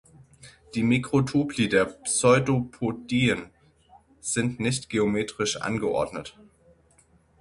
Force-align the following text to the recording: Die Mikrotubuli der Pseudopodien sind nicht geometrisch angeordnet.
Die 0.73 0.81
Mikrotubuli 0.81 1.69
der 1.69 1.85
Pseudopodien 1.85 3.51
sind 4.19 4.59
nicht 4.59 4.89
geometrisch 4.89 5.61
angeordnet. 5.61 6.35